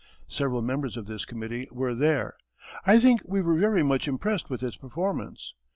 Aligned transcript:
Several 0.27 0.63
members 0.63 0.97
of 0.97 1.05
this 1.05 1.25
committee 1.25 1.67
were 1.71 1.93
there. 1.93 2.33
I 2.87 2.97
think 2.97 3.21
we 3.23 3.39
were 3.39 3.53
very 3.53 3.83
much 3.83 4.07
impressed 4.07 4.49
with 4.49 4.63
its 4.63 4.75
performance. 4.75 5.53